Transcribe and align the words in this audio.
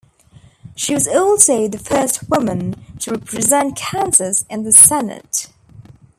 She 0.75 0.95
was 0.95 1.07
also 1.07 1.67
the 1.67 1.77
first 1.77 2.27
woman 2.27 2.83
to 3.01 3.11
represent 3.11 3.75
Kansas 3.77 4.45
in 4.49 4.63
the 4.63 4.71
Senate. 4.71 5.47